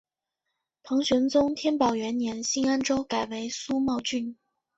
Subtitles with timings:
[0.81, 4.35] 唐玄宗天宝元年新安州改为苏茂郡。